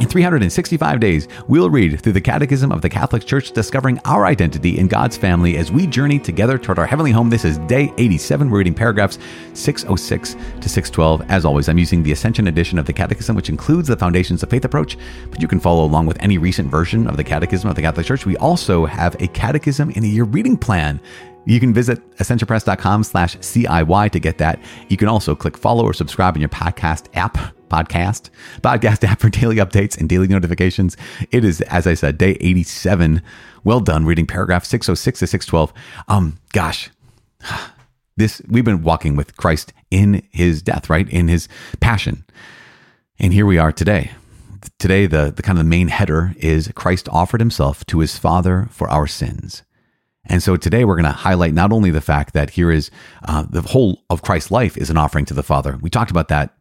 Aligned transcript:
In 0.00 0.08
365 0.08 0.98
days, 0.98 1.28
we'll 1.46 1.70
read 1.70 2.00
through 2.00 2.14
the 2.14 2.20
Catechism 2.20 2.72
of 2.72 2.82
the 2.82 2.88
Catholic 2.88 3.24
Church, 3.24 3.52
discovering 3.52 4.00
our 4.04 4.26
identity 4.26 4.76
in 4.76 4.88
God's 4.88 5.16
family 5.16 5.56
as 5.56 5.70
we 5.70 5.86
journey 5.86 6.18
together 6.18 6.58
toward 6.58 6.80
our 6.80 6.86
heavenly 6.86 7.12
home. 7.12 7.30
This 7.30 7.44
is 7.44 7.58
day 7.58 7.92
87. 7.96 8.50
We're 8.50 8.58
reading 8.58 8.74
paragraphs 8.74 9.20
606 9.52 10.32
to 10.32 10.68
612. 10.68 11.22
As 11.30 11.44
always, 11.44 11.68
I'm 11.68 11.78
using 11.78 12.02
the 12.02 12.10
Ascension 12.10 12.48
edition 12.48 12.76
of 12.76 12.86
the 12.86 12.92
Catechism, 12.92 13.36
which 13.36 13.48
includes 13.48 13.86
the 13.86 13.96
Foundations 13.96 14.42
of 14.42 14.50
Faith 14.50 14.64
approach, 14.64 14.98
but 15.30 15.40
you 15.40 15.46
can 15.46 15.60
follow 15.60 15.84
along 15.84 16.06
with 16.06 16.20
any 16.20 16.38
recent 16.38 16.68
version 16.68 17.06
of 17.06 17.16
the 17.16 17.22
Catechism 17.22 17.70
of 17.70 17.76
the 17.76 17.82
Catholic 17.82 18.04
Church. 18.04 18.26
We 18.26 18.36
also 18.38 18.86
have 18.86 19.14
a 19.22 19.28
Catechism 19.28 19.90
in 19.90 20.02
a 20.02 20.08
Year 20.08 20.24
reading 20.24 20.56
plan. 20.56 21.00
You 21.44 21.60
can 21.60 21.72
visit 21.72 22.00
ascensionpress.com 22.16 23.04
slash 23.04 23.36
CIY 23.36 24.10
to 24.10 24.18
get 24.18 24.38
that. 24.38 24.58
You 24.88 24.96
can 24.96 25.06
also 25.06 25.36
click 25.36 25.56
follow 25.56 25.84
or 25.84 25.92
subscribe 25.92 26.34
in 26.34 26.40
your 26.40 26.48
podcast 26.48 27.06
app 27.14 27.38
podcast, 27.74 28.30
podcast 28.62 29.02
app 29.08 29.20
for 29.20 29.28
daily 29.28 29.56
updates 29.56 29.98
and 29.98 30.08
daily 30.08 30.28
notifications. 30.28 30.96
It 31.30 31.44
is, 31.44 31.60
as 31.62 31.86
I 31.86 31.94
said, 31.94 32.18
day 32.18 32.36
87. 32.40 33.20
Well 33.64 33.80
done 33.80 34.04
reading 34.04 34.26
paragraph 34.26 34.64
606 34.64 35.18
to 35.18 35.26
612. 35.26 35.72
Um, 36.08 36.38
gosh, 36.52 36.90
this, 38.16 38.40
we've 38.48 38.64
been 38.64 38.82
walking 38.82 39.16
with 39.16 39.36
Christ 39.36 39.72
in 39.90 40.22
his 40.30 40.62
death, 40.62 40.88
right? 40.88 41.08
In 41.08 41.28
his 41.28 41.48
passion. 41.80 42.24
And 43.18 43.32
here 43.32 43.46
we 43.46 43.58
are 43.58 43.72
today. 43.72 44.12
Today, 44.78 45.06
the, 45.06 45.32
the 45.34 45.42
kind 45.42 45.58
of 45.58 45.64
the 45.64 45.68
main 45.68 45.88
header 45.88 46.34
is 46.38 46.70
Christ 46.74 47.08
offered 47.10 47.40
himself 47.40 47.84
to 47.86 48.00
his 48.00 48.16
Father 48.18 48.68
for 48.70 48.88
our 48.88 49.06
sins. 49.06 49.62
And 50.26 50.42
so 50.42 50.56
today 50.56 50.84
we're 50.84 50.96
going 50.96 51.04
to 51.04 51.10
highlight 51.10 51.52
not 51.52 51.70
only 51.70 51.90
the 51.90 52.00
fact 52.00 52.32
that 52.32 52.50
here 52.50 52.70
is 52.70 52.90
uh, 53.28 53.44
the 53.48 53.60
whole 53.60 54.04
of 54.08 54.22
Christ's 54.22 54.50
life 54.50 54.76
is 54.78 54.88
an 54.88 54.96
offering 54.96 55.26
to 55.26 55.34
the 55.34 55.42
Father. 55.42 55.78
We 55.82 55.90
talked 55.90 56.10
about 56.10 56.28
that 56.28 56.54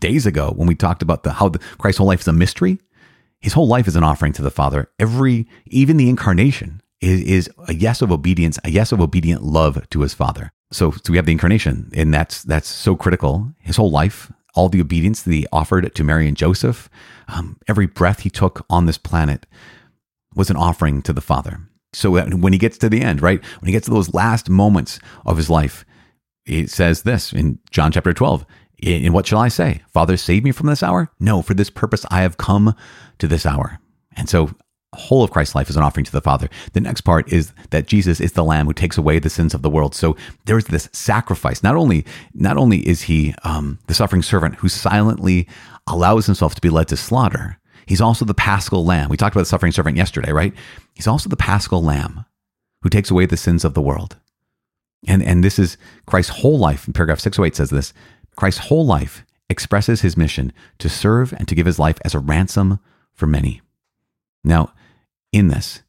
days 0.00 0.26
ago 0.26 0.52
when 0.54 0.68
we 0.68 0.74
talked 0.74 1.02
about 1.02 1.22
the 1.22 1.32
how 1.32 1.48
the, 1.48 1.58
Christ's 1.78 1.98
whole 1.98 2.06
life 2.06 2.20
is 2.20 2.28
a 2.28 2.32
mystery. 2.32 2.78
His 3.40 3.52
whole 3.52 3.68
life 3.68 3.86
is 3.86 3.94
an 3.94 4.02
offering 4.02 4.32
to 4.32 4.42
the 4.42 4.50
Father. 4.50 4.90
Every, 4.98 5.46
even 5.66 5.96
the 5.96 6.08
incarnation 6.08 6.82
is, 7.00 7.20
is 7.20 7.50
a 7.68 7.74
yes 7.74 8.02
of 8.02 8.10
obedience, 8.10 8.58
a 8.64 8.70
yes 8.70 8.90
of 8.90 9.00
obedient 9.00 9.42
love 9.42 9.88
to 9.90 10.00
his 10.00 10.12
Father. 10.12 10.50
So, 10.72 10.90
so 10.90 11.10
we 11.10 11.16
have 11.16 11.26
the 11.26 11.32
incarnation, 11.32 11.90
and 11.94 12.12
that's 12.12 12.42
that's 12.42 12.68
so 12.68 12.96
critical. 12.96 13.52
His 13.60 13.76
whole 13.76 13.90
life, 13.90 14.32
all 14.54 14.68
the 14.68 14.80
obedience 14.80 15.22
that 15.22 15.32
he 15.32 15.46
offered 15.52 15.94
to 15.94 16.04
Mary 16.04 16.26
and 16.28 16.36
Joseph, 16.36 16.90
um, 17.28 17.58
every 17.68 17.86
breath 17.86 18.20
he 18.20 18.30
took 18.30 18.66
on 18.68 18.86
this 18.86 18.98
planet 18.98 19.46
was 20.34 20.50
an 20.50 20.56
offering 20.56 21.00
to 21.02 21.12
the 21.12 21.20
Father. 21.20 21.60
So 21.94 22.20
when 22.20 22.52
he 22.52 22.58
gets 22.58 22.76
to 22.78 22.90
the 22.90 23.00
end, 23.00 23.22
right, 23.22 23.42
when 23.60 23.66
he 23.66 23.72
gets 23.72 23.86
to 23.86 23.92
those 23.92 24.12
last 24.12 24.50
moments 24.50 25.00
of 25.24 25.38
his 25.38 25.48
life, 25.48 25.86
it 26.44 26.70
says 26.70 27.02
this 27.02 27.32
in 27.32 27.58
John 27.70 27.92
chapter 27.92 28.12
12 28.12 28.44
in 28.80 29.12
what 29.12 29.26
shall 29.26 29.40
I 29.40 29.48
say? 29.48 29.82
Father, 29.92 30.16
save 30.16 30.44
me 30.44 30.52
from 30.52 30.68
this 30.68 30.82
hour? 30.82 31.10
No, 31.18 31.42
for 31.42 31.54
this 31.54 31.70
purpose 31.70 32.06
I 32.10 32.22
have 32.22 32.36
come 32.36 32.74
to 33.18 33.26
this 33.26 33.44
hour. 33.44 33.80
And 34.16 34.28
so, 34.28 34.50
whole 34.94 35.22
of 35.22 35.30
Christ's 35.30 35.54
life 35.54 35.68
is 35.68 35.76
an 35.76 35.82
offering 35.82 36.04
to 36.04 36.12
the 36.12 36.20
Father. 36.20 36.48
The 36.72 36.80
next 36.80 37.02
part 37.02 37.30
is 37.32 37.52
that 37.70 37.86
Jesus 37.86 38.20
is 38.20 38.32
the 38.32 38.44
Lamb 38.44 38.66
who 38.66 38.72
takes 38.72 38.96
away 38.96 39.18
the 39.18 39.28
sins 39.28 39.52
of 39.52 39.62
the 39.62 39.70
world. 39.70 39.94
So 39.94 40.16
there's 40.46 40.64
this 40.66 40.88
sacrifice. 40.92 41.62
Not 41.62 41.76
only, 41.76 42.06
not 42.34 42.56
only 42.56 42.78
is 42.88 43.02
he 43.02 43.34
um, 43.44 43.78
the 43.86 43.94
suffering 43.94 44.22
servant 44.22 44.56
who 44.56 44.68
silently 44.68 45.46
allows 45.86 46.26
himself 46.26 46.54
to 46.54 46.60
be 46.60 46.70
led 46.70 46.88
to 46.88 46.96
slaughter, 46.96 47.58
he's 47.86 48.00
also 48.00 48.24
the 48.24 48.34
Paschal 48.34 48.84
Lamb. 48.84 49.10
We 49.10 49.18
talked 49.18 49.36
about 49.36 49.42
the 49.42 49.46
suffering 49.46 49.72
servant 49.72 49.96
yesterday, 49.96 50.32
right? 50.32 50.54
He's 50.94 51.06
also 51.06 51.28
the 51.28 51.36
Paschal 51.36 51.82
Lamb 51.82 52.24
who 52.82 52.88
takes 52.88 53.10
away 53.10 53.26
the 53.26 53.36
sins 53.36 53.64
of 53.64 53.74
the 53.74 53.82
world. 53.82 54.16
And, 55.06 55.22
and 55.22 55.44
this 55.44 55.58
is 55.58 55.76
Christ's 56.06 56.40
whole 56.40 56.58
life. 56.58 56.86
In 56.86 56.92
paragraph 56.92 57.20
608 57.20 57.54
says 57.54 57.70
this 57.70 57.92
Christ's 58.38 58.68
whole 58.68 58.86
life 58.86 59.24
expresses 59.50 60.02
his 60.02 60.16
mission 60.16 60.52
to 60.78 60.88
serve 60.88 61.32
and 61.32 61.48
to 61.48 61.54
give 61.56 61.66
his 61.66 61.78
life 61.78 61.98
as 62.04 62.14
a 62.14 62.20
ransom 62.20 62.78
for 63.12 63.26
many. 63.26 63.60
Now, 64.44 64.72
in 65.32 65.48
this, 65.48 65.82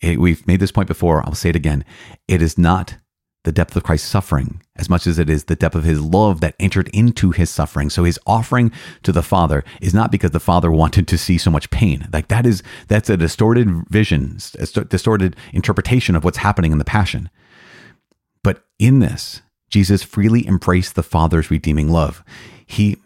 it, 0.00 0.20
we've 0.20 0.46
made 0.46 0.60
this 0.60 0.70
point 0.70 0.86
before, 0.86 1.26
I'll 1.26 1.34
say 1.34 1.48
it 1.48 1.56
again. 1.56 1.84
It 2.28 2.40
is 2.40 2.56
not 2.56 2.96
the 3.42 3.50
depth 3.50 3.74
of 3.74 3.82
Christ's 3.82 4.08
suffering 4.08 4.62
as 4.76 4.88
much 4.88 5.06
as 5.06 5.18
it 5.18 5.28
is 5.28 5.44
the 5.44 5.56
depth 5.56 5.74
of 5.74 5.82
his 5.82 6.00
love 6.00 6.40
that 6.40 6.54
entered 6.60 6.88
into 6.92 7.32
his 7.32 7.50
suffering. 7.50 7.90
So 7.90 8.04
his 8.04 8.20
offering 8.24 8.70
to 9.02 9.10
the 9.10 9.22
Father 9.22 9.64
is 9.80 9.94
not 9.94 10.12
because 10.12 10.30
the 10.30 10.40
Father 10.40 10.70
wanted 10.70 11.08
to 11.08 11.18
see 11.18 11.38
so 11.38 11.50
much 11.50 11.70
pain. 11.70 12.08
Like 12.12 12.28
that 12.28 12.46
is 12.46 12.62
that's 12.86 13.10
a 13.10 13.16
distorted 13.16 13.68
vision, 13.88 14.38
a 14.58 14.84
distorted 14.84 15.34
interpretation 15.52 16.14
of 16.14 16.24
what's 16.24 16.38
happening 16.38 16.70
in 16.70 16.78
the 16.78 16.84
passion. 16.84 17.30
But 18.44 18.64
in 18.78 19.00
this, 19.00 19.42
Jesus 19.68 20.02
freely 20.02 20.46
embraced 20.46 20.94
the 20.94 21.02
Father's 21.02 21.50
redeeming 21.50 21.88
love. 21.88 22.22
He 22.66 22.98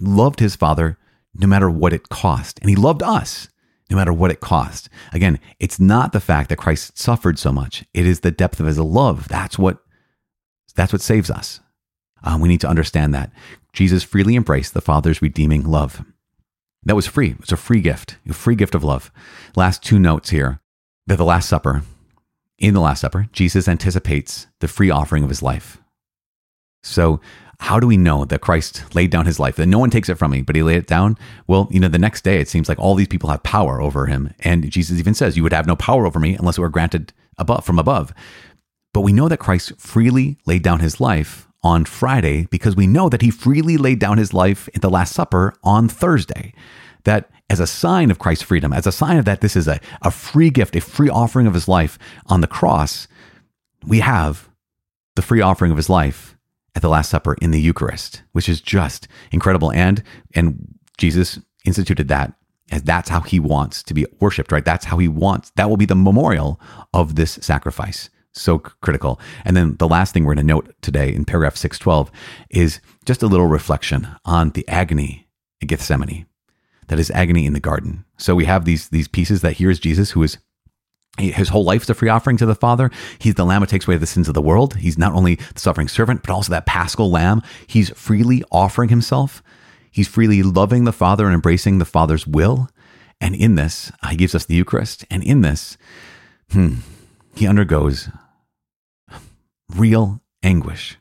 loved 0.00 0.40
his 0.40 0.56
Father 0.56 0.98
no 1.34 1.46
matter 1.46 1.70
what 1.70 1.92
it 1.92 2.08
cost, 2.08 2.58
and 2.60 2.70
he 2.70 2.76
loved 2.76 3.02
us 3.02 3.48
no 3.90 3.96
matter 3.96 4.12
what 4.12 4.30
it 4.30 4.40
cost. 4.40 4.88
Again, 5.12 5.38
it's 5.58 5.80
not 5.80 6.12
the 6.12 6.20
fact 6.20 6.48
that 6.48 6.56
Christ 6.56 6.98
suffered 6.98 7.38
so 7.38 7.52
much; 7.52 7.84
it 7.94 8.06
is 8.06 8.20
the 8.20 8.30
depth 8.30 8.60
of 8.60 8.66
his 8.66 8.78
love. 8.78 9.28
That's 9.28 9.58
what 9.58 9.78
that's 10.74 10.92
what 10.92 11.02
saves 11.02 11.30
us. 11.30 11.60
Um, 12.22 12.40
we 12.40 12.48
need 12.48 12.60
to 12.60 12.68
understand 12.68 13.14
that 13.14 13.30
Jesus 13.72 14.02
freely 14.02 14.36
embraced 14.36 14.74
the 14.74 14.80
Father's 14.80 15.22
redeeming 15.22 15.64
love. 15.64 16.04
That 16.84 16.96
was 16.96 17.06
free. 17.06 17.30
It 17.30 17.40
was 17.40 17.52
a 17.52 17.56
free 17.56 17.80
gift, 17.80 18.16
a 18.28 18.32
free 18.32 18.54
gift 18.54 18.74
of 18.74 18.84
love. 18.84 19.10
Last 19.56 19.82
two 19.82 19.98
notes 19.98 20.30
here. 20.30 20.60
That 21.06 21.16
the 21.16 21.24
Last 21.24 21.48
Supper. 21.48 21.82
In 22.58 22.74
the 22.74 22.80
Last 22.80 23.00
Supper, 23.00 23.28
Jesus 23.32 23.68
anticipates 23.68 24.46
the 24.60 24.68
free 24.68 24.90
offering 24.90 25.22
of 25.22 25.30
his 25.30 25.42
life. 25.42 25.78
So, 26.82 27.20
how 27.60 27.80
do 27.80 27.88
we 27.88 27.96
know 27.96 28.24
that 28.24 28.40
Christ 28.40 28.94
laid 28.94 29.10
down 29.10 29.26
his 29.26 29.40
life? 29.40 29.56
That 29.56 29.66
no 29.66 29.80
one 29.80 29.90
takes 29.90 30.08
it 30.08 30.14
from 30.14 30.30
me, 30.30 30.42
but 30.42 30.54
he 30.54 30.62
laid 30.62 30.76
it 30.76 30.86
down? 30.86 31.18
Well, 31.48 31.68
you 31.70 31.80
know, 31.80 31.88
the 31.88 31.98
next 31.98 32.22
day 32.22 32.40
it 32.40 32.48
seems 32.48 32.68
like 32.68 32.78
all 32.78 32.94
these 32.94 33.08
people 33.08 33.30
have 33.30 33.42
power 33.42 33.80
over 33.80 34.06
him. 34.06 34.32
And 34.40 34.70
Jesus 34.70 34.98
even 34.98 35.14
says, 35.14 35.36
You 35.36 35.42
would 35.42 35.52
have 35.52 35.66
no 35.66 35.76
power 35.76 36.06
over 36.06 36.20
me 36.20 36.36
unless 36.36 36.56
it 36.56 36.60
were 36.60 36.68
granted 36.68 37.12
above 37.36 37.64
from 37.64 37.78
above. 37.78 38.14
But 38.94 39.00
we 39.00 39.12
know 39.12 39.28
that 39.28 39.38
Christ 39.38 39.72
freely 39.78 40.38
laid 40.46 40.62
down 40.62 40.80
his 40.80 41.00
life 41.00 41.48
on 41.62 41.84
Friday 41.84 42.46
because 42.50 42.76
we 42.76 42.86
know 42.86 43.08
that 43.08 43.22
he 43.22 43.30
freely 43.30 43.76
laid 43.76 43.98
down 43.98 44.18
his 44.18 44.32
life 44.32 44.68
at 44.74 44.80
the 44.80 44.90
Last 44.90 45.12
Supper 45.12 45.52
on 45.64 45.88
Thursday. 45.88 46.54
That 47.04 47.28
as 47.50 47.60
a 47.60 47.66
sign 47.66 48.10
of 48.10 48.18
Christ's 48.18 48.44
freedom, 48.44 48.72
as 48.72 48.86
a 48.86 48.92
sign 48.92 49.16
of 49.16 49.24
that 49.24 49.40
this 49.40 49.56
is 49.56 49.66
a, 49.66 49.80
a 50.02 50.10
free 50.10 50.50
gift, 50.50 50.76
a 50.76 50.80
free 50.80 51.08
offering 51.08 51.46
of 51.46 51.54
his 51.54 51.66
life 51.66 51.98
on 52.26 52.40
the 52.40 52.46
cross, 52.46 53.08
we 53.84 54.00
have 54.00 54.48
the 55.16 55.22
free 55.22 55.40
offering 55.40 55.72
of 55.72 55.76
his 55.76 55.90
life 55.90 56.36
at 56.78 56.82
the 56.82 56.88
Last 56.88 57.10
Supper 57.10 57.34
in 57.42 57.50
the 57.50 57.60
Eucharist, 57.60 58.22
which 58.30 58.48
is 58.48 58.60
just 58.60 59.08
incredible. 59.32 59.72
And 59.72 60.00
and 60.36 60.78
Jesus 60.96 61.40
instituted 61.64 62.06
that 62.06 62.34
as 62.70 62.84
that's 62.84 63.08
how 63.08 63.20
he 63.20 63.40
wants 63.40 63.82
to 63.82 63.94
be 63.94 64.06
worshipped, 64.20 64.52
right? 64.52 64.64
That's 64.64 64.84
how 64.84 64.98
he 64.98 65.08
wants. 65.08 65.50
That 65.56 65.68
will 65.68 65.76
be 65.76 65.86
the 65.86 65.96
memorial 65.96 66.60
of 66.94 67.16
this 67.16 67.32
sacrifice. 67.42 68.10
So 68.30 68.60
critical. 68.60 69.18
And 69.44 69.56
then 69.56 69.74
the 69.78 69.88
last 69.88 70.14
thing 70.14 70.24
we're 70.24 70.36
going 70.36 70.46
to 70.46 70.54
note 70.54 70.72
today 70.80 71.12
in 71.12 71.24
paragraph 71.24 71.56
612 71.56 72.12
is 72.50 72.80
just 73.04 73.24
a 73.24 73.26
little 73.26 73.48
reflection 73.48 74.06
on 74.24 74.50
the 74.50 74.68
agony 74.68 75.26
in 75.60 75.66
Gethsemane. 75.66 76.26
That 76.86 77.00
is 77.00 77.10
agony 77.10 77.44
in 77.44 77.54
the 77.54 77.60
garden. 77.60 78.04
So 78.18 78.36
we 78.36 78.44
have 78.44 78.64
these 78.64 78.90
these 78.90 79.08
pieces 79.08 79.40
that 79.40 79.54
here 79.54 79.70
is 79.70 79.80
Jesus 79.80 80.12
who 80.12 80.22
is 80.22 80.38
his 81.18 81.48
whole 81.48 81.64
life 81.64 81.82
is 81.82 81.90
a 81.90 81.94
free 81.94 82.08
offering 82.08 82.36
to 82.38 82.46
the 82.46 82.54
Father. 82.54 82.90
He's 83.18 83.34
the 83.34 83.44
Lamb 83.44 83.62
who 83.62 83.66
takes 83.66 83.86
away 83.86 83.96
the 83.96 84.06
sins 84.06 84.28
of 84.28 84.34
the 84.34 84.42
world. 84.42 84.76
He's 84.76 84.98
not 84.98 85.12
only 85.12 85.36
the 85.36 85.60
suffering 85.60 85.88
servant, 85.88 86.22
but 86.22 86.30
also 86.30 86.50
that 86.52 86.66
paschal 86.66 87.10
Lamb. 87.10 87.42
He's 87.66 87.90
freely 87.90 88.42
offering 88.50 88.88
himself. 88.88 89.42
He's 89.90 90.08
freely 90.08 90.42
loving 90.42 90.84
the 90.84 90.92
Father 90.92 91.26
and 91.26 91.34
embracing 91.34 91.78
the 91.78 91.84
Father's 91.84 92.26
will. 92.26 92.68
And 93.20 93.34
in 93.34 93.56
this, 93.56 93.90
he 94.08 94.16
gives 94.16 94.34
us 94.34 94.46
the 94.46 94.54
Eucharist. 94.54 95.04
And 95.10 95.22
in 95.24 95.40
this, 95.40 95.76
hmm, 96.50 96.76
he 97.34 97.46
undergoes 97.46 98.08
real 99.74 100.20
anguish, 100.42 100.98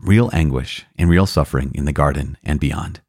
real 0.00 0.30
anguish 0.32 0.86
and 0.96 1.08
real 1.08 1.26
suffering 1.26 1.72
in 1.74 1.84
the 1.84 1.92
garden 1.92 2.36
and 2.42 2.58
beyond. 2.58 3.00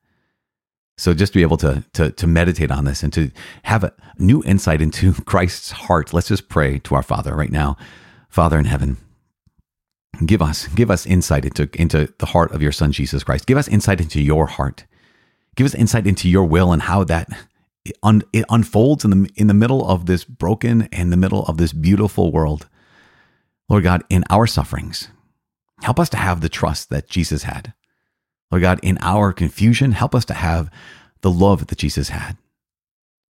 So 1.00 1.13
just 1.13 1.31
to 1.31 1.40
be 1.40 1.44
able 1.44 1.56
to, 1.57 1.81
to, 1.94 2.12
to 2.12 2.28
meditate 2.28 2.72
on 2.72 2.84
this 2.84 3.04
and 3.04 3.13
to 3.13 3.31
have 3.63 3.86
a 3.86 3.94
new 4.18 4.44
insight 4.44 4.81
into 4.81 5.13
Christ's 5.25 5.72
heart, 5.72 6.13
let's 6.13 6.28
just 6.28 6.50
pray 6.50 6.78
to 6.80 6.94
our 6.94 7.01
Father 7.01 7.34
right 7.34 7.51
now. 7.51 7.78
Father 8.28 8.60
in 8.60 8.66
heaven, 8.66 8.98
give 10.25 10.42
us, 10.42 10.68
give 10.68 10.92
us 10.92 11.06
insight 11.06 11.46
into, 11.46 11.69
into 11.80 12.13
the 12.18 12.25
heart 12.28 12.51
of 12.51 12.62
your 12.62 12.74
Son, 12.74 12.92
Jesus 12.92 13.24
Christ. 13.24 13.46
Give 13.46 13.57
us 13.57 13.69
insight 13.69 14.01
into 14.01 14.22
your 14.22 14.48
heart. 14.48 14.84
Give 15.56 15.66
us 15.66 15.74
insight 15.74 16.06
into 16.06 16.28
your 16.28 16.44
will 16.44 16.74
and 16.74 16.81
how 16.81 17.06
that 17.06 17.30
un, 18.04 18.22
it 18.34 18.44
unfolds 18.50 19.06
in 19.06 19.12
the, 19.12 19.30
in 19.38 19.48
the 19.48 19.54
middle 19.54 19.88
of 19.88 20.06
this 20.06 20.25
broken 20.25 20.90
and 20.92 21.13
the 21.13 21.18
middle 21.18 21.46
of 21.46 21.56
this 21.56 21.72
beautiful 21.72 22.30
world. 22.30 22.68
Lord 23.69 23.86
God, 23.86 24.04
in 24.10 24.25
our 24.30 24.48
sufferings, 24.48 25.07
help 25.81 25.98
us 25.98 26.10
to 26.10 26.18
have 26.18 26.42
the 26.42 26.50
trust 26.50 26.90
that 26.90 27.10
Jesus 27.10 27.44
had. 27.44 27.74
Lord 28.51 28.62
God, 28.62 28.80
in 28.81 28.98
our 29.01 29.31
confusion, 29.31 29.92
help 29.92 30.16
us 30.16 30.25
to 30.25 30.34
have 30.34 30.72
the 31.22 31.31
love 31.31 31.68
that 31.68 31.78
Jesus 31.78 32.10
had. 32.10 32.38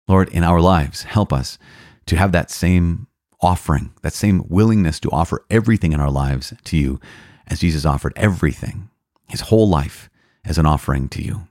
Lord, 0.09 0.29
in 0.31 0.45
our 0.45 0.61
lives, 0.61 1.05
help 1.05 1.33
us 1.33 1.59
to 2.07 2.17
have 2.17 2.33
that 2.33 2.51
same 2.51 3.07
offering, 3.41 3.93
that 4.03 4.13
same 4.13 4.45
willingness 4.49 5.01
to 5.01 5.11
offer 5.11 5.45
everything 5.51 5.93
in 5.93 6.01
our 6.01 6.11
lives 6.11 6.55
to 6.65 6.77
you 6.77 7.01
as 7.47 7.61
Jesus 7.61 7.85
offered 7.85 8.13
everything, 8.17 8.89
his 9.29 9.43
whole 9.43 9.69
life 9.69 10.09
as 10.45 10.59
an 10.59 10.67
offering 10.67 11.09
to 11.11 11.23
you. 11.23 11.49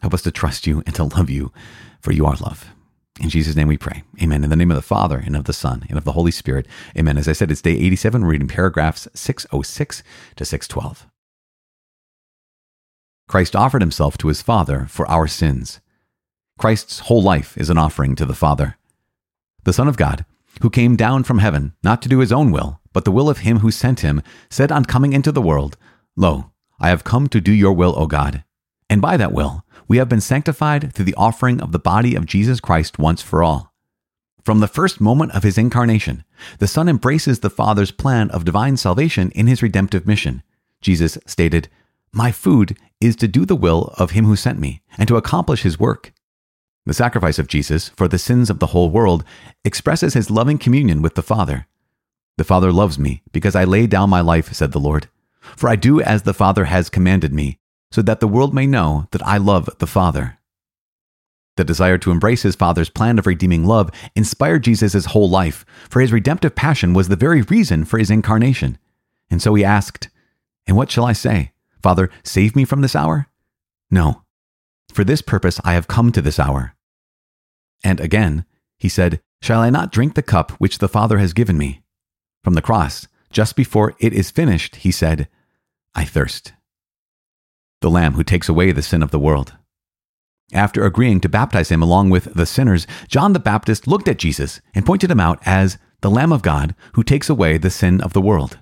Help 0.00 0.14
us 0.14 0.22
to 0.22 0.30
trust 0.30 0.66
you 0.66 0.82
and 0.86 0.94
to 0.94 1.04
love 1.04 1.30
you, 1.30 1.52
for 2.00 2.12
you 2.12 2.26
are 2.26 2.36
love. 2.36 2.70
In 3.20 3.30
Jesus' 3.30 3.54
name 3.54 3.68
we 3.68 3.78
pray. 3.78 4.02
Amen. 4.20 4.42
In 4.42 4.50
the 4.50 4.56
name 4.56 4.72
of 4.72 4.76
the 4.76 4.82
Father, 4.82 5.22
and 5.24 5.36
of 5.36 5.44
the 5.44 5.52
Son, 5.52 5.86
and 5.88 5.96
of 5.96 6.04
the 6.04 6.12
Holy 6.12 6.32
Spirit. 6.32 6.66
Amen. 6.98 7.16
As 7.16 7.28
I 7.28 7.32
said, 7.32 7.50
it's 7.50 7.62
day 7.62 7.72
87. 7.72 8.22
We're 8.22 8.30
reading 8.30 8.48
paragraphs 8.48 9.06
606 9.14 10.02
to 10.36 10.44
612. 10.44 11.06
Christ 13.26 13.56
offered 13.56 13.82
himself 13.82 14.18
to 14.18 14.28
his 14.28 14.42
Father 14.42 14.86
for 14.88 15.06
our 15.06 15.26
sins. 15.26 15.80
Christ's 16.58 17.00
whole 17.00 17.22
life 17.22 17.56
is 17.56 17.70
an 17.70 17.78
offering 17.78 18.14
to 18.16 18.24
the 18.24 18.34
Father. 18.34 18.76
The 19.64 19.72
Son 19.72 19.88
of 19.88 19.96
God, 19.96 20.24
who 20.62 20.70
came 20.70 20.94
down 20.94 21.24
from 21.24 21.38
heaven, 21.38 21.72
not 21.82 22.02
to 22.02 22.08
do 22.08 22.20
his 22.20 22.32
own 22.32 22.52
will, 22.52 22.80
but 22.92 23.04
the 23.04 23.10
will 23.10 23.28
of 23.28 23.38
him 23.38 23.58
who 23.58 23.70
sent 23.70 24.00
him, 24.00 24.22
said 24.50 24.70
on 24.70 24.84
coming 24.84 25.12
into 25.12 25.32
the 25.32 25.42
world, 25.42 25.76
Lo, 26.16 26.52
I 26.78 26.90
have 26.90 27.04
come 27.04 27.28
to 27.28 27.40
do 27.40 27.52
your 27.52 27.72
will, 27.72 27.94
O 27.98 28.06
God. 28.06 28.44
And 28.88 29.00
by 29.00 29.16
that 29.16 29.32
will, 29.32 29.64
we 29.88 29.96
have 29.96 30.08
been 30.08 30.20
sanctified 30.20 30.92
through 30.92 31.06
the 31.06 31.14
offering 31.16 31.60
of 31.60 31.72
the 31.72 31.78
body 31.78 32.14
of 32.14 32.26
Jesus 32.26 32.60
Christ 32.60 32.98
once 32.98 33.22
for 33.22 33.42
all. 33.42 33.72
From 34.44 34.60
the 34.60 34.68
first 34.68 35.00
moment 35.00 35.32
of 35.32 35.42
his 35.42 35.56
incarnation, 35.56 36.22
the 36.58 36.68
Son 36.68 36.88
embraces 36.88 37.40
the 37.40 37.50
Father's 37.50 37.90
plan 37.90 38.30
of 38.30 38.44
divine 38.44 38.76
salvation 38.76 39.30
in 39.30 39.46
his 39.46 39.62
redemptive 39.62 40.06
mission. 40.06 40.42
Jesus 40.82 41.16
stated, 41.26 41.68
My 42.16 42.30
food 42.30 42.78
is 43.00 43.16
to 43.16 43.26
do 43.26 43.44
the 43.44 43.56
will 43.56 43.92
of 43.98 44.12
him 44.12 44.24
who 44.24 44.36
sent 44.36 44.60
me 44.60 44.82
and 44.96 45.08
to 45.08 45.16
accomplish 45.16 45.62
his 45.62 45.80
work. 45.80 46.12
The 46.86 46.94
sacrifice 46.94 47.40
of 47.40 47.48
Jesus 47.48 47.88
for 47.88 48.06
the 48.06 48.20
sins 48.20 48.50
of 48.50 48.60
the 48.60 48.68
whole 48.68 48.88
world 48.88 49.24
expresses 49.64 50.14
his 50.14 50.30
loving 50.30 50.56
communion 50.56 51.02
with 51.02 51.16
the 51.16 51.24
Father. 51.24 51.66
The 52.38 52.44
Father 52.44 52.70
loves 52.70 53.00
me 53.00 53.22
because 53.32 53.56
I 53.56 53.64
lay 53.64 53.88
down 53.88 54.10
my 54.10 54.20
life, 54.20 54.52
said 54.52 54.70
the 54.70 54.78
Lord. 54.78 55.08
For 55.40 55.68
I 55.68 55.74
do 55.74 56.00
as 56.00 56.22
the 56.22 56.32
Father 56.32 56.66
has 56.66 56.88
commanded 56.88 57.32
me, 57.32 57.58
so 57.90 58.00
that 58.02 58.20
the 58.20 58.28
world 58.28 58.54
may 58.54 58.66
know 58.66 59.08
that 59.10 59.26
I 59.26 59.38
love 59.38 59.68
the 59.80 59.86
Father. 59.86 60.38
The 61.56 61.64
desire 61.64 61.98
to 61.98 62.12
embrace 62.12 62.42
his 62.42 62.54
Father's 62.54 62.90
plan 62.90 63.18
of 63.18 63.26
redeeming 63.26 63.64
love 63.64 63.90
inspired 64.14 64.62
Jesus' 64.62 65.06
whole 65.06 65.28
life, 65.28 65.64
for 65.90 66.00
his 66.00 66.12
redemptive 66.12 66.54
passion 66.54 66.94
was 66.94 67.08
the 67.08 67.16
very 67.16 67.42
reason 67.42 67.84
for 67.84 67.98
his 67.98 68.10
incarnation. 68.10 68.78
And 69.30 69.42
so 69.42 69.54
he 69.54 69.64
asked, 69.64 70.10
And 70.68 70.76
what 70.76 70.92
shall 70.92 71.04
I 71.04 71.12
say? 71.12 71.53
Father, 71.84 72.08
save 72.22 72.56
me 72.56 72.64
from 72.64 72.80
this 72.80 72.96
hour? 72.96 73.26
No. 73.90 74.22
For 74.90 75.04
this 75.04 75.20
purpose 75.20 75.60
I 75.64 75.74
have 75.74 75.86
come 75.86 76.12
to 76.12 76.22
this 76.22 76.40
hour. 76.40 76.74
And 77.84 78.00
again, 78.00 78.46
he 78.78 78.88
said, 78.88 79.20
Shall 79.42 79.60
I 79.60 79.68
not 79.68 79.92
drink 79.92 80.14
the 80.14 80.22
cup 80.22 80.52
which 80.52 80.78
the 80.78 80.88
Father 80.88 81.18
has 81.18 81.34
given 81.34 81.58
me? 81.58 81.82
From 82.42 82.54
the 82.54 82.62
cross, 82.62 83.06
just 83.30 83.54
before 83.54 83.94
it 83.98 84.14
is 84.14 84.30
finished, 84.30 84.76
he 84.76 84.90
said, 84.90 85.28
I 85.94 86.06
thirst 86.06 86.54
the 87.82 87.90
Lamb 87.90 88.14
who 88.14 88.24
takes 88.24 88.48
away 88.48 88.72
the 88.72 88.80
sin 88.80 89.02
of 89.02 89.10
the 89.10 89.18
world. 89.18 89.52
After 90.54 90.86
agreeing 90.86 91.20
to 91.20 91.28
baptize 91.28 91.68
him 91.68 91.82
along 91.82 92.08
with 92.08 92.32
the 92.32 92.46
sinners, 92.46 92.86
John 93.08 93.34
the 93.34 93.38
Baptist 93.38 93.86
looked 93.86 94.08
at 94.08 94.16
Jesus 94.16 94.62
and 94.74 94.86
pointed 94.86 95.10
him 95.10 95.20
out 95.20 95.38
as 95.44 95.76
the 96.00 96.10
Lamb 96.10 96.32
of 96.32 96.40
God 96.40 96.74
who 96.94 97.02
takes 97.02 97.28
away 97.28 97.58
the 97.58 97.68
sin 97.68 98.00
of 98.00 98.14
the 98.14 98.22
world. 98.22 98.58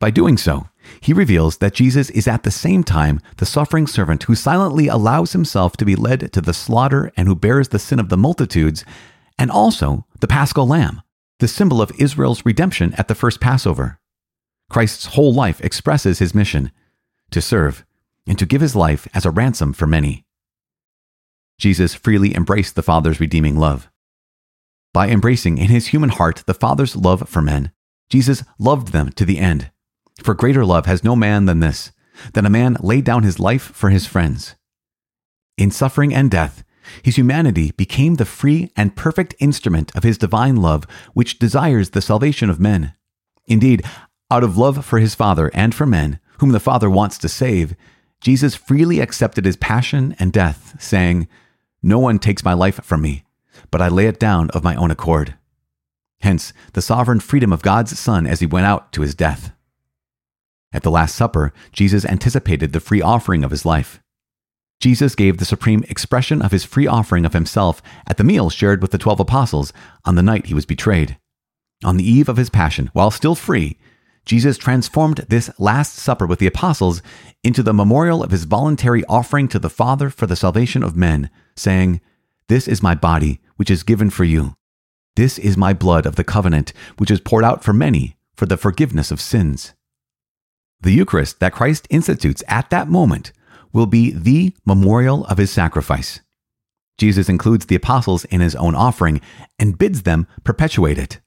By 0.00 0.10
doing 0.10 0.36
so, 0.36 0.68
he 1.00 1.12
reveals 1.12 1.58
that 1.58 1.74
Jesus 1.74 2.10
is 2.10 2.28
at 2.28 2.42
the 2.42 2.50
same 2.50 2.84
time 2.84 3.20
the 3.36 3.46
suffering 3.46 3.86
servant 3.86 4.24
who 4.24 4.34
silently 4.34 4.88
allows 4.88 5.32
himself 5.32 5.76
to 5.76 5.84
be 5.84 5.96
led 5.96 6.32
to 6.32 6.40
the 6.40 6.54
slaughter 6.54 7.12
and 7.16 7.28
who 7.28 7.34
bears 7.34 7.68
the 7.68 7.78
sin 7.78 7.98
of 7.98 8.08
the 8.08 8.16
multitudes, 8.16 8.84
and 9.38 9.50
also 9.50 10.06
the 10.20 10.28
paschal 10.28 10.66
lamb, 10.66 11.02
the 11.38 11.48
symbol 11.48 11.80
of 11.80 11.92
Israel's 11.98 12.44
redemption 12.44 12.94
at 12.94 13.08
the 13.08 13.14
first 13.14 13.40
Passover. 13.40 13.98
Christ's 14.70 15.06
whole 15.06 15.32
life 15.32 15.60
expresses 15.62 16.18
his 16.18 16.34
mission 16.34 16.72
to 17.30 17.40
serve 17.40 17.84
and 18.26 18.38
to 18.38 18.46
give 18.46 18.60
his 18.60 18.76
life 18.76 19.08
as 19.14 19.24
a 19.24 19.30
ransom 19.30 19.72
for 19.72 19.86
many. 19.86 20.24
Jesus 21.58 21.94
freely 21.94 22.34
embraced 22.36 22.74
the 22.74 22.82
Father's 22.82 23.20
redeeming 23.20 23.56
love. 23.56 23.90
By 24.92 25.08
embracing 25.08 25.58
in 25.58 25.68
his 25.68 25.88
human 25.88 26.10
heart 26.10 26.44
the 26.46 26.54
Father's 26.54 26.96
love 26.96 27.28
for 27.28 27.42
men, 27.42 27.72
Jesus 28.08 28.44
loved 28.58 28.88
them 28.88 29.10
to 29.12 29.24
the 29.24 29.38
end. 29.38 29.70
For 30.28 30.34
greater 30.34 30.66
love 30.66 30.84
has 30.84 31.02
no 31.02 31.16
man 31.16 31.46
than 31.46 31.60
this, 31.60 31.90
that 32.34 32.44
a 32.44 32.50
man 32.50 32.76
lay 32.80 33.00
down 33.00 33.22
his 33.22 33.40
life 33.40 33.62
for 33.62 33.88
his 33.88 34.04
friends. 34.04 34.56
In 35.56 35.70
suffering 35.70 36.12
and 36.12 36.30
death, 36.30 36.64
his 37.02 37.16
humanity 37.16 37.70
became 37.70 38.16
the 38.16 38.26
free 38.26 38.70
and 38.76 38.94
perfect 38.94 39.34
instrument 39.38 39.90
of 39.96 40.02
his 40.02 40.18
divine 40.18 40.56
love, 40.56 40.84
which 41.14 41.38
desires 41.38 41.88
the 41.88 42.02
salvation 42.02 42.50
of 42.50 42.60
men. 42.60 42.92
Indeed, 43.46 43.86
out 44.30 44.44
of 44.44 44.58
love 44.58 44.84
for 44.84 44.98
his 44.98 45.14
Father 45.14 45.50
and 45.54 45.74
for 45.74 45.86
men, 45.86 46.20
whom 46.40 46.52
the 46.52 46.60
Father 46.60 46.90
wants 46.90 47.16
to 47.16 47.28
save, 47.30 47.74
Jesus 48.20 48.54
freely 48.54 49.00
accepted 49.00 49.46
his 49.46 49.56
passion 49.56 50.14
and 50.18 50.30
death, 50.30 50.76
saying, 50.78 51.26
No 51.82 51.98
one 51.98 52.18
takes 52.18 52.44
my 52.44 52.52
life 52.52 52.84
from 52.84 53.00
me, 53.00 53.24
but 53.70 53.80
I 53.80 53.88
lay 53.88 54.04
it 54.04 54.20
down 54.20 54.50
of 54.50 54.62
my 54.62 54.76
own 54.76 54.90
accord. 54.90 55.36
Hence, 56.20 56.52
the 56.74 56.82
sovereign 56.82 57.20
freedom 57.20 57.50
of 57.50 57.62
God's 57.62 57.98
Son 57.98 58.26
as 58.26 58.40
he 58.40 58.46
went 58.46 58.66
out 58.66 58.92
to 58.92 59.00
his 59.00 59.14
death. 59.14 59.54
At 60.72 60.82
the 60.82 60.90
Last 60.90 61.14
Supper, 61.14 61.52
Jesus 61.72 62.04
anticipated 62.04 62.72
the 62.72 62.80
free 62.80 63.00
offering 63.00 63.42
of 63.44 63.50
his 63.50 63.64
life. 63.64 64.00
Jesus 64.80 65.14
gave 65.14 65.38
the 65.38 65.44
supreme 65.44 65.82
expression 65.88 66.40
of 66.40 66.52
his 66.52 66.64
free 66.64 66.86
offering 66.86 67.24
of 67.24 67.32
himself 67.32 67.82
at 68.06 68.16
the 68.16 68.24
meal 68.24 68.48
shared 68.48 68.80
with 68.80 68.92
the 68.92 68.98
twelve 68.98 69.18
apostles 69.18 69.72
on 70.04 70.14
the 70.14 70.22
night 70.22 70.46
he 70.46 70.54
was 70.54 70.66
betrayed. 70.66 71.16
On 71.84 71.96
the 71.96 72.08
eve 72.08 72.28
of 72.28 72.36
his 72.36 72.50
passion, 72.50 72.90
while 72.92 73.10
still 73.10 73.34
free, 73.34 73.78
Jesus 74.24 74.58
transformed 74.58 75.24
this 75.28 75.50
Last 75.58 75.94
Supper 75.94 76.26
with 76.26 76.38
the 76.38 76.46
apostles 76.46 77.02
into 77.42 77.62
the 77.62 77.72
memorial 77.72 78.22
of 78.22 78.30
his 78.30 78.44
voluntary 78.44 79.02
offering 79.08 79.48
to 79.48 79.58
the 79.58 79.70
Father 79.70 80.10
for 80.10 80.26
the 80.26 80.36
salvation 80.36 80.82
of 80.82 80.96
men, 80.96 81.30
saying, 81.56 82.00
This 82.48 82.68
is 82.68 82.82
my 82.82 82.94
body, 82.94 83.40
which 83.56 83.70
is 83.70 83.82
given 83.82 84.10
for 84.10 84.24
you. 84.24 84.54
This 85.16 85.38
is 85.38 85.56
my 85.56 85.72
blood 85.72 86.04
of 86.04 86.16
the 86.16 86.24
covenant, 86.24 86.72
which 86.98 87.10
is 87.10 87.20
poured 87.20 87.42
out 87.42 87.64
for 87.64 87.72
many 87.72 88.16
for 88.36 88.46
the 88.46 88.56
forgiveness 88.56 89.10
of 89.10 89.20
sins. 89.20 89.74
The 90.80 90.92
Eucharist 90.92 91.40
that 91.40 91.52
Christ 91.52 91.86
institutes 91.90 92.42
at 92.48 92.70
that 92.70 92.88
moment 92.88 93.32
will 93.72 93.86
be 93.86 94.12
the 94.12 94.54
memorial 94.64 95.24
of 95.26 95.38
his 95.38 95.50
sacrifice. 95.50 96.20
Jesus 96.98 97.28
includes 97.28 97.66
the 97.66 97.76
apostles 97.76 98.24
in 98.26 98.40
his 98.40 98.56
own 98.56 98.74
offering 98.74 99.20
and 99.58 99.78
bids 99.78 100.02
them 100.02 100.26
perpetuate 100.44 100.98
it. 100.98 101.20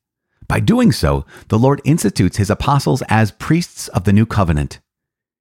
By 0.48 0.60
doing 0.60 0.91
so, 0.91 1.25
the 1.48 1.60
Lord 1.60 1.81
institutes 1.86 2.38
his 2.38 2.50
apostles 2.50 3.01
as 3.08 3.31
priests 3.31 3.88
of 3.89 4.03
the 4.03 4.12
new 4.13 4.25
covenant. 4.25 4.79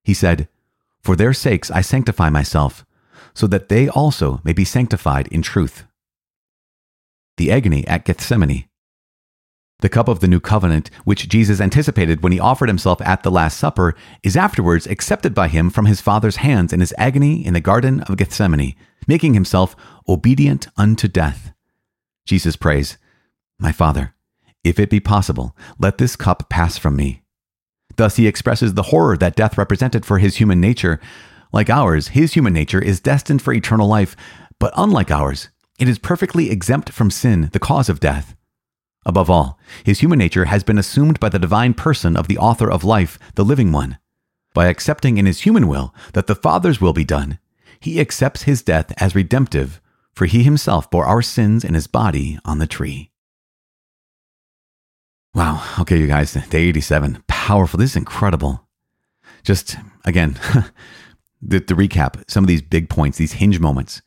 He 0.03 0.13
said, 0.13 0.47
For 1.01 1.15
their 1.15 1.33
sakes 1.33 1.69
I 1.69 1.81
sanctify 1.81 2.29
myself, 2.29 2.85
so 3.33 3.45
that 3.47 3.67
they 3.67 3.89
also 3.89 4.39
may 4.43 4.53
be 4.53 4.63
sanctified 4.63 5.27
in 5.27 5.41
truth. 5.41 5.83
The 7.37 7.51
agony 7.51 7.85
at 7.87 8.05
Gethsemane. 8.05 8.65
The 9.81 9.89
cup 9.89 10.07
of 10.07 10.19
the 10.19 10.27
new 10.27 10.39
covenant, 10.39 10.91
which 11.05 11.27
Jesus 11.27 11.59
anticipated 11.59 12.21
when 12.21 12.31
he 12.31 12.39
offered 12.39 12.69
himself 12.69 13.01
at 13.01 13.23
the 13.23 13.31
Last 13.31 13.57
Supper, 13.57 13.95
is 14.21 14.37
afterwards 14.37 14.85
accepted 14.85 15.33
by 15.33 15.47
him 15.47 15.71
from 15.71 15.87
his 15.87 16.01
Father's 16.01 16.37
hands 16.37 16.71
in 16.71 16.79
his 16.79 16.93
agony 16.99 17.43
in 17.43 17.55
the 17.55 17.59
Garden 17.59 18.01
of 18.01 18.15
Gethsemane, 18.15 18.75
making 19.07 19.33
himself 19.33 19.75
obedient 20.07 20.67
unto 20.77 21.07
death. 21.07 21.51
Jesus 22.25 22.55
prays, 22.55 22.99
My 23.59 23.71
Father, 23.71 24.13
if 24.63 24.77
it 24.79 24.91
be 24.91 24.99
possible, 24.99 25.57
let 25.79 25.97
this 25.97 26.15
cup 26.15 26.47
pass 26.47 26.77
from 26.77 26.95
me. 26.95 27.23
Thus 27.95 28.17
he 28.17 28.27
expresses 28.27 28.75
the 28.75 28.83
horror 28.83 29.17
that 29.17 29.35
death 29.35 29.57
represented 29.57 30.05
for 30.05 30.19
his 30.19 30.35
human 30.35 30.61
nature. 30.61 30.99
Like 31.51 31.71
ours, 31.71 32.09
his 32.09 32.33
human 32.33 32.53
nature 32.53 32.81
is 32.81 32.99
destined 32.99 33.41
for 33.41 33.51
eternal 33.51 33.87
life, 33.87 34.15
but 34.59 34.73
unlike 34.77 35.09
ours, 35.09 35.49
it 35.79 35.89
is 35.89 35.97
perfectly 35.97 36.51
exempt 36.51 36.91
from 36.91 37.09
sin, 37.09 37.49
the 37.51 37.59
cause 37.59 37.89
of 37.89 37.99
death. 37.99 38.35
Above 39.05 39.29
all, 39.29 39.59
his 39.83 39.99
human 39.99 40.19
nature 40.19 40.45
has 40.45 40.63
been 40.63 40.77
assumed 40.77 41.19
by 41.19 41.29
the 41.29 41.39
divine 41.39 41.73
person 41.73 42.15
of 42.15 42.27
the 42.27 42.37
author 42.37 42.69
of 42.69 42.83
life, 42.83 43.17
the 43.35 43.45
living 43.45 43.71
one. 43.71 43.97
By 44.53 44.67
accepting 44.67 45.17
in 45.17 45.25
his 45.25 45.41
human 45.41 45.67
will 45.67 45.93
that 46.13 46.27
the 46.27 46.35
Father's 46.35 46.79
will 46.79 46.93
be 46.93 47.05
done, 47.05 47.39
he 47.79 47.99
accepts 47.99 48.43
his 48.43 48.61
death 48.61 48.93
as 49.01 49.15
redemptive, 49.15 49.81
for 50.13 50.25
he 50.25 50.43
himself 50.43 50.91
bore 50.91 51.05
our 51.05 51.21
sins 51.21 51.63
in 51.63 51.73
his 51.73 51.87
body 51.87 52.37
on 52.45 52.59
the 52.59 52.67
tree. 52.67 53.11
Wow. 55.33 55.63
Okay, 55.79 55.97
you 55.97 56.07
guys, 56.07 56.33
day 56.33 56.63
87. 56.63 57.23
Powerful. 57.27 57.79
This 57.79 57.91
is 57.91 57.95
incredible. 57.95 58.67
Just 59.43 59.77
again, 60.05 60.37
the, 61.41 61.59
the 61.59 61.73
recap 61.73 62.23
some 62.29 62.43
of 62.43 62.47
these 62.47 62.61
big 62.61 62.89
points, 62.89 63.17
these 63.17 63.33
hinge 63.33 63.59
moments. 63.59 64.01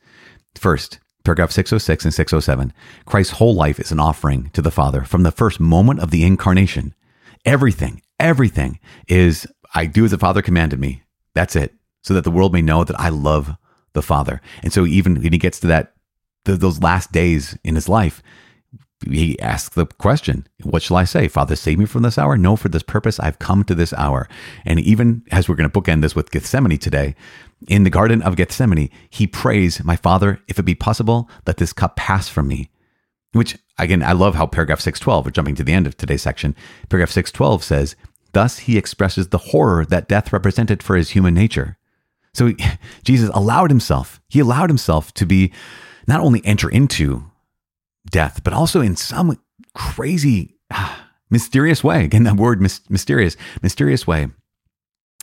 First, 0.55 0.99
paragraph 1.25 1.51
606 1.51 2.05
and 2.05 2.13
607 2.13 2.73
Christ's 3.05 3.33
whole 3.33 3.53
life 3.55 3.79
is 3.79 3.91
an 3.91 3.99
offering 3.99 4.49
to 4.51 4.61
the 4.61 4.71
Father 4.71 5.03
from 5.03 5.23
the 5.23 5.31
first 5.31 5.59
moment 5.59 5.99
of 5.99 6.11
the 6.11 6.23
incarnation. 6.23 6.93
Everything, 7.45 8.01
everything 8.19 8.79
is, 9.07 9.45
I 9.73 9.85
do 9.85 10.05
as 10.05 10.11
the 10.11 10.17
Father 10.17 10.41
commanded 10.41 10.79
me. 10.79 11.03
That's 11.33 11.55
it. 11.55 11.73
So 12.01 12.13
that 12.13 12.23
the 12.23 12.31
world 12.31 12.53
may 12.53 12.61
know 12.61 12.83
that 12.83 12.99
I 12.99 13.09
love 13.09 13.57
the 13.93 14.01
Father. 14.01 14.41
And 14.63 14.71
so 14.71 14.85
even 14.85 15.15
when 15.15 15.33
he 15.33 15.39
gets 15.39 15.59
to 15.61 15.67
that, 15.67 15.93
those 16.45 16.81
last 16.81 17.11
days 17.11 17.57
in 17.63 17.75
his 17.75 17.89
life, 17.89 18.21
he 19.09 19.39
asks 19.39 19.73
the 19.75 19.85
question, 19.85 20.47
What 20.63 20.81
shall 20.81 20.97
I 20.97 21.03
say? 21.03 21.27
Father, 21.27 21.55
save 21.55 21.79
me 21.79 21.85
from 21.85 22.03
this 22.03 22.17
hour? 22.17 22.37
No, 22.37 22.55
for 22.55 22.69
this 22.69 22.83
purpose 22.83 23.19
I've 23.19 23.39
come 23.39 23.63
to 23.65 23.75
this 23.75 23.93
hour. 23.93 24.27
And 24.65 24.79
even 24.79 25.23
as 25.31 25.47
we're 25.47 25.55
going 25.55 25.69
to 25.69 25.81
bookend 25.81 26.01
this 26.01 26.15
with 26.15 26.31
Gethsemane 26.31 26.77
today, 26.77 27.15
in 27.67 27.83
the 27.83 27.89
Garden 27.89 28.21
of 28.21 28.35
Gethsemane, 28.35 28.89
he 29.09 29.27
prays, 29.27 29.83
My 29.83 29.95
Father, 29.95 30.41
if 30.47 30.59
it 30.59 30.63
be 30.63 30.75
possible, 30.75 31.29
let 31.47 31.57
this 31.57 31.73
cup 31.73 31.95
pass 31.95 32.27
from 32.27 32.47
me. 32.47 32.69
Which, 33.31 33.57
again, 33.77 34.03
I 34.03 34.13
love 34.13 34.35
how 34.35 34.47
paragraph 34.47 34.79
612, 34.79 35.25
we're 35.25 35.31
jumping 35.31 35.55
to 35.55 35.63
the 35.63 35.73
end 35.73 35.87
of 35.87 35.97
today's 35.97 36.21
section, 36.21 36.55
paragraph 36.89 37.11
612 37.11 37.63
says, 37.63 37.95
Thus 38.33 38.59
he 38.59 38.77
expresses 38.77 39.29
the 39.29 39.37
horror 39.37 39.85
that 39.85 40.07
death 40.07 40.31
represented 40.33 40.83
for 40.83 40.95
his 40.95 41.11
human 41.11 41.33
nature. 41.33 41.77
So 42.33 42.47
he, 42.47 42.57
Jesus 43.03 43.29
allowed 43.33 43.71
himself, 43.71 44.21
he 44.29 44.39
allowed 44.39 44.69
himself 44.69 45.13
to 45.15 45.25
be 45.25 45.51
not 46.07 46.21
only 46.21 46.45
enter 46.45 46.69
into 46.69 47.29
death, 48.09 48.43
but 48.43 48.53
also 48.53 48.81
in 48.81 48.95
some 48.95 49.39
crazy, 49.73 50.55
mysterious 51.29 51.83
way. 51.83 52.05
Again, 52.05 52.23
that 52.23 52.37
word 52.37 52.61
mysterious, 52.61 53.35
mysterious 53.61 54.05
way. 54.07 54.27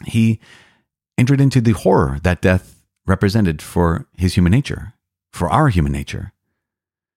He 0.06 0.40
entered 1.18 1.40
into 1.40 1.60
the 1.60 1.72
horror 1.72 2.18
that 2.22 2.42
death 2.42 2.82
represented 3.06 3.60
for 3.60 4.06
his 4.16 4.34
human 4.34 4.52
nature, 4.52 4.94
for 5.30 5.48
our 5.48 5.68
human 5.68 5.92
nature. 5.92 6.32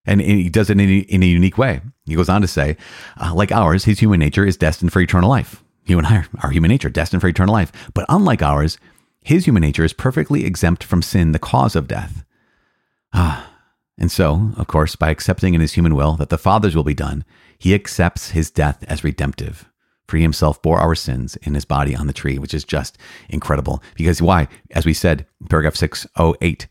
And 0.06 0.22
he 0.22 0.50
does 0.50 0.70
it 0.70 0.80
in 0.80 0.90
a, 0.90 0.98
in 1.00 1.24
a 1.24 1.28
unique 1.28 1.58
way. 1.58 1.82
He 2.06 2.16
goes 2.16 2.30
on 2.30 2.42
to 2.42 2.48
say, 2.48 2.78
uh, 3.20 3.34
like 3.34 3.52
ours, 3.52 3.86
his 3.86 4.00
human 4.00 4.20
nature 4.20 4.46
is 4.46 4.58
destined 4.58 4.94
for 4.94 5.02
eternal 5.02 5.30
life. 5.30 5.64
You 5.86 5.98
and 5.98 6.06
I 6.06 6.18
are 6.18 6.28
our 6.44 6.52
human 6.52 6.70
nature, 6.70 6.90
destined 6.90 7.22
for 7.22 7.28
eternal 7.28 7.54
life. 7.54 7.72
But 7.94 8.06
unlike 8.10 8.42
ours, 8.42 8.78
his 9.24 9.46
human 9.46 9.62
nature 9.62 9.84
is 9.84 9.94
perfectly 9.94 10.46
exempt 10.46 10.84
from 10.84 11.02
sin, 11.02 11.32
the 11.32 11.40
cause 11.40 11.76
of 11.76 11.88
death. 11.88 12.24
Ah, 13.14 13.55
and 13.98 14.12
so, 14.12 14.52
of 14.58 14.68
course, 14.68 14.96
by 14.96 15.10
accepting 15.10 15.54
in 15.54 15.62
his 15.62 15.74
human 15.74 15.96
will 15.96 16.16
that 16.18 16.30
the 16.30 16.38
Father's 16.38 16.76
will 16.76 16.84
be 16.84 16.94
done, 16.94 17.24
he 17.58 17.74
accepts 17.74 18.32
his 18.32 18.52
death 18.52 18.84
as 18.88 19.04
redemptive. 19.04 19.70
For 20.08 20.18
he 20.18 20.24
himself 20.24 20.62
bore 20.62 20.78
our 20.78 20.94
sins 20.94 21.36
in 21.38 21.56
his 21.56 21.66
body 21.66 21.96
on 21.96 22.06
the 22.06 22.14
tree, 22.14 22.38
which 22.38 22.54
is 22.54 22.64
just 22.64 22.98
incredible. 23.30 23.82
Because 23.96 24.22
why? 24.22 24.48
As 24.72 24.86
we 24.86 24.94
said, 24.94 25.26
in 25.42 25.48
paragraph 25.48 25.76
608, 25.76 26.68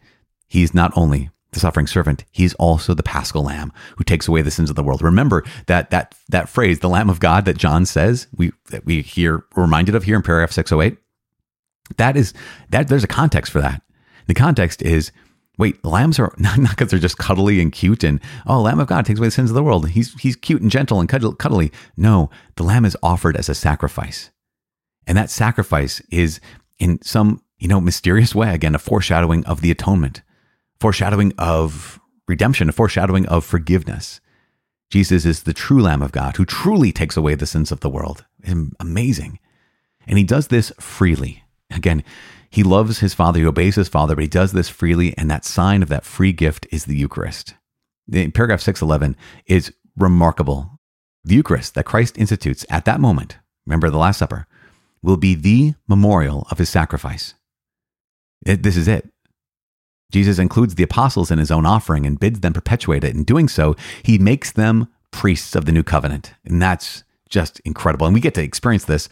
he's 0.46 0.72
not 0.74 0.92
only 0.94 1.30
the 1.50 1.60
suffering 1.60 1.86
servant, 1.86 2.24
he's 2.30 2.54
also 2.54 2.94
the 2.94 3.02
paschal 3.02 3.44
lamb 3.44 3.72
who 3.96 4.04
takes 4.04 4.28
away 4.28 4.42
the 4.42 4.50
sins 4.50 4.70
of 4.70 4.76
the 4.76 4.82
world. 4.84 5.02
Remember 5.02 5.42
that 5.66 5.90
that 5.90 6.14
that 6.28 6.48
phrase, 6.48 6.80
the 6.80 6.88
Lamb 6.88 7.08
of 7.08 7.20
God 7.20 7.44
that 7.46 7.56
John 7.56 7.86
says, 7.86 8.28
we 8.36 8.52
that 8.70 8.84
we 8.84 9.02
hear 9.02 9.44
reminded 9.56 9.94
of 9.94 10.04
here 10.04 10.16
in 10.16 10.22
paragraph 10.22 10.52
608. 10.52 10.98
That 11.96 12.16
is 12.16 12.34
that 12.70 12.88
there's 12.88 13.04
a 13.04 13.08
context 13.08 13.50
for 13.50 13.60
that. 13.60 13.82
The 14.26 14.34
context 14.34 14.82
is 14.82 15.10
Wait, 15.56 15.84
lambs 15.84 16.18
are 16.18 16.34
not 16.38 16.58
because 16.60 16.90
they're 16.90 16.98
just 16.98 17.18
cuddly 17.18 17.60
and 17.60 17.72
cute 17.72 18.04
and 18.04 18.20
oh, 18.46 18.60
Lamb 18.60 18.80
of 18.80 18.88
God 18.88 19.06
takes 19.06 19.18
away 19.18 19.28
the 19.28 19.32
sins 19.32 19.50
of 19.50 19.54
the 19.54 19.62
world. 19.62 19.88
He's 19.90 20.14
he's 20.20 20.36
cute 20.36 20.62
and 20.62 20.70
gentle 20.70 21.00
and 21.00 21.08
cuddly. 21.08 21.72
No, 21.96 22.30
the 22.56 22.64
lamb 22.64 22.84
is 22.84 22.96
offered 23.02 23.36
as 23.36 23.48
a 23.48 23.54
sacrifice, 23.54 24.30
and 25.06 25.16
that 25.16 25.30
sacrifice 25.30 26.00
is 26.10 26.40
in 26.78 27.00
some 27.02 27.42
you 27.58 27.68
know 27.68 27.80
mysterious 27.80 28.34
way 28.34 28.52
again 28.52 28.74
a 28.74 28.78
foreshadowing 28.78 29.44
of 29.46 29.60
the 29.60 29.70
atonement, 29.70 30.22
foreshadowing 30.80 31.32
of 31.38 32.00
redemption, 32.26 32.68
a 32.68 32.72
foreshadowing 32.72 33.26
of 33.26 33.44
forgiveness. 33.44 34.20
Jesus 34.90 35.24
is 35.24 35.42
the 35.42 35.54
true 35.54 35.80
Lamb 35.80 36.02
of 36.02 36.12
God 36.12 36.36
who 36.36 36.44
truly 36.44 36.92
takes 36.92 37.16
away 37.16 37.34
the 37.34 37.46
sins 37.46 37.72
of 37.72 37.80
the 37.80 37.90
world. 37.90 38.24
Amazing, 38.78 39.38
and 40.06 40.18
he 40.18 40.24
does 40.24 40.48
this 40.48 40.72
freely. 40.78 41.42
Again, 41.70 42.04
he 42.54 42.62
loves 42.62 43.00
his 43.00 43.14
father, 43.14 43.40
he 43.40 43.46
obeys 43.46 43.74
his 43.74 43.88
father, 43.88 44.14
but 44.14 44.22
he 44.22 44.28
does 44.28 44.52
this 44.52 44.68
freely, 44.68 45.12
and 45.18 45.28
that 45.28 45.44
sign 45.44 45.82
of 45.82 45.88
that 45.88 46.04
free 46.04 46.32
gift 46.32 46.68
is 46.70 46.84
the 46.84 46.94
Eucharist. 46.94 47.54
In 48.12 48.30
paragraph 48.30 48.60
611 48.60 49.16
is 49.46 49.74
remarkable. 49.96 50.78
The 51.24 51.34
Eucharist 51.34 51.74
that 51.74 51.84
Christ 51.84 52.16
institutes 52.16 52.64
at 52.70 52.84
that 52.84 53.00
moment, 53.00 53.38
remember 53.66 53.90
the 53.90 53.98
Last 53.98 54.18
Supper, 54.18 54.46
will 55.02 55.16
be 55.16 55.34
the 55.34 55.74
memorial 55.88 56.46
of 56.48 56.58
his 56.58 56.68
sacrifice. 56.68 57.34
It, 58.46 58.62
this 58.62 58.76
is 58.76 58.86
it. 58.86 59.10
Jesus 60.12 60.38
includes 60.38 60.76
the 60.76 60.84
apostles 60.84 61.32
in 61.32 61.40
his 61.40 61.50
own 61.50 61.66
offering 61.66 62.06
and 62.06 62.20
bids 62.20 62.38
them 62.38 62.52
perpetuate 62.52 63.02
it. 63.02 63.16
In 63.16 63.24
doing 63.24 63.48
so, 63.48 63.74
he 64.04 64.16
makes 64.16 64.52
them 64.52 64.86
priests 65.10 65.56
of 65.56 65.64
the 65.64 65.72
new 65.72 65.82
covenant. 65.82 66.34
And 66.44 66.62
that's 66.62 67.02
just 67.28 67.58
incredible. 67.64 68.06
And 68.06 68.14
we 68.14 68.20
get 68.20 68.34
to 68.34 68.42
experience 68.42 68.84
this 68.84 69.08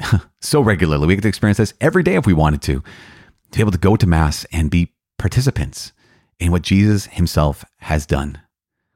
so 0.40 0.60
regularly. 0.60 1.06
We 1.06 1.14
get 1.14 1.22
to 1.22 1.28
experience 1.28 1.58
this 1.58 1.74
every 1.80 2.02
day 2.02 2.16
if 2.16 2.26
we 2.26 2.32
wanted 2.32 2.62
to, 2.62 2.80
to 2.80 3.56
be 3.56 3.60
able 3.60 3.72
to 3.72 3.78
go 3.78 3.96
to 3.96 4.06
Mass 4.06 4.44
and 4.52 4.70
be 4.70 4.92
participants 5.18 5.92
in 6.38 6.50
what 6.50 6.62
Jesus 6.62 7.06
himself 7.06 7.64
has 7.78 8.06
done, 8.06 8.40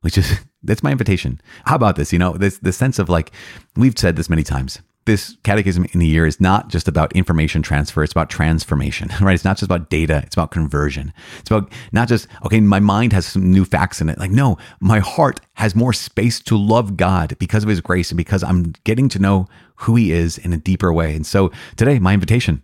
which 0.00 0.19
is 0.19 0.40
that's 0.62 0.83
my 0.83 0.93
invitation. 0.93 1.40
How 1.64 1.76
about 1.76 1.97
this? 1.97 2.12
You 2.12 2.19
know, 2.19 2.33
this 2.33 2.59
the 2.59 2.73
sense 2.73 2.99
of 2.99 3.09
like 3.09 3.33
we've 3.76 3.99
said 3.99 4.17
this 4.17 4.31
many 4.31 4.43
times. 4.43 4.81
This 5.08 5.38
catechism 5.42 5.86
in 5.92 6.00
the 6.00 6.06
year 6.06 6.26
is 6.26 6.38
not 6.38 6.68
just 6.68 6.86
about 6.86 7.14
information 7.14 7.62
transfer, 7.62 8.04
it's 8.04 8.12
about 8.12 8.28
transformation, 8.28 9.08
right? 9.22 9.32
It's 9.32 9.42
not 9.42 9.56
just 9.56 9.62
about 9.62 9.88
data, 9.88 10.20
it's 10.26 10.36
about 10.36 10.50
conversion. 10.50 11.14
It's 11.38 11.50
about 11.50 11.72
not 11.92 12.08
just, 12.08 12.28
okay, 12.44 12.60
my 12.60 12.78
mind 12.78 13.14
has 13.14 13.24
some 13.24 13.50
new 13.50 13.64
facts 13.64 14.02
in 14.02 14.10
it. 14.10 14.18
Like, 14.18 14.30
no, 14.30 14.58
my 14.80 14.98
heart 14.98 15.40
has 15.54 15.74
more 15.74 15.94
space 15.94 16.40
to 16.40 16.58
love 16.58 16.98
God 16.98 17.38
because 17.38 17.62
of 17.62 17.70
his 17.70 17.80
grace 17.80 18.10
and 18.10 18.18
because 18.18 18.42
I'm 18.42 18.74
getting 18.84 19.08
to 19.08 19.18
know 19.18 19.46
who 19.76 19.96
he 19.96 20.12
is 20.12 20.36
in 20.36 20.52
a 20.52 20.58
deeper 20.58 20.92
way. 20.92 21.16
And 21.16 21.24
so 21.24 21.52
today, 21.76 21.98
my 21.98 22.12
invitation, 22.12 22.62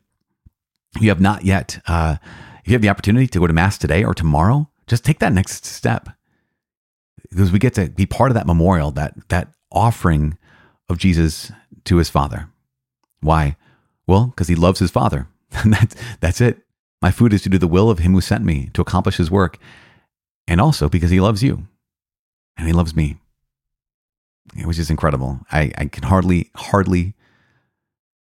you 1.00 1.08
have 1.08 1.22
not 1.22 1.46
yet, 1.46 1.80
uh, 1.88 2.16
if 2.62 2.68
you 2.68 2.74
have 2.74 2.82
the 2.82 2.90
opportunity 2.90 3.26
to 3.26 3.38
go 3.38 3.46
to 3.46 3.54
Mass 3.54 3.78
today 3.78 4.04
or 4.04 4.12
tomorrow, 4.12 4.68
just 4.86 5.02
take 5.02 5.20
that 5.20 5.32
next 5.32 5.64
step 5.64 6.10
because 7.30 7.50
we 7.50 7.58
get 7.58 7.72
to 7.76 7.88
be 7.88 8.04
part 8.04 8.30
of 8.30 8.34
that 8.34 8.46
memorial, 8.46 8.90
that, 8.90 9.14
that 9.30 9.48
offering 9.72 10.36
of 10.90 10.98
Jesus 10.98 11.50
to 11.84 11.96
his 11.96 12.10
Father. 12.10 12.48
Why? 13.20 13.56
Well, 14.06 14.26
because 14.26 14.48
he 14.48 14.54
loves 14.54 14.80
his 14.80 14.90
Father. 14.90 15.28
that's, 15.64 15.96
that's 16.20 16.40
it. 16.40 16.60
My 17.02 17.10
food 17.10 17.32
is 17.32 17.42
to 17.42 17.48
do 17.48 17.58
the 17.58 17.68
will 17.68 17.90
of 17.90 18.00
him 18.00 18.12
who 18.12 18.20
sent 18.20 18.44
me 18.44 18.70
to 18.74 18.82
accomplish 18.82 19.16
his 19.16 19.30
work. 19.30 19.58
And 20.46 20.60
also 20.60 20.88
because 20.88 21.10
he 21.10 21.20
loves 21.20 21.42
you 21.42 21.66
and 22.56 22.66
he 22.66 22.72
loves 22.72 22.94
me 22.94 23.16
It 24.56 24.66
was 24.66 24.76
just 24.76 24.90
incredible. 24.90 25.40
I, 25.50 25.72
I 25.78 25.86
can 25.86 26.04
hardly, 26.04 26.50
hardly 26.54 27.14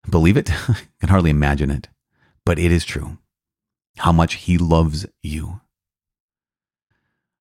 believe 0.08 0.36
it. 0.36 0.50
I 0.68 0.76
can 1.00 1.08
hardly 1.08 1.30
imagine 1.30 1.70
it, 1.70 1.88
but 2.44 2.58
it 2.58 2.72
is 2.72 2.84
true 2.84 3.18
how 3.98 4.12
much 4.12 4.34
he 4.34 4.58
loves 4.58 5.06
you. 5.22 5.60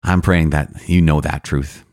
I'm 0.03 0.21
praying 0.21 0.51
that 0.51 0.87
you 0.87 1.01
know 1.01 1.21
that 1.21 1.43
truth. 1.43 1.83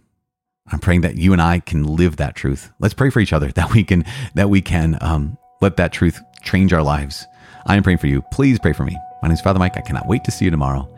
I'm 0.73 0.79
praying 0.79 1.03
that 1.03 1.17
you 1.17 1.33
and 1.33 1.41
I 1.41 1.61
can 1.61 1.85
live 1.85 2.17
that 2.17 2.35
truth. 2.35 2.73
Let's 2.79 2.95
pray 2.95 3.11
for 3.11 3.21
each 3.21 3.33
other 3.33 3.53
that 3.53 3.73
we 3.73 3.85
can, 3.85 4.05
that 4.35 4.51
we 4.51 4.61
can 4.63 4.99
um, 5.01 5.39
let 5.61 5.77
that 5.77 5.93
truth 5.93 6.21
change 6.43 6.73
our 6.73 6.83
lives. 6.83 7.27
I 7.67 7.77
am 7.77 7.83
praying 7.83 7.99
for 7.99 8.07
you. 8.07 8.23
Please 8.33 8.59
pray 8.59 8.73
for 8.73 8.85
me. 8.85 8.97
My 9.23 9.29
name 9.29 9.35
is 9.35 9.41
Father 9.41 9.59
Mike. 9.59 9.77
I 9.77 9.81
cannot 9.81 10.07
wait 10.07 10.25
to 10.25 10.31
see 10.31 10.45
you 10.45 10.51
tomorrow. 10.51 10.89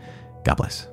God 0.45 0.57
bless. 0.57 0.87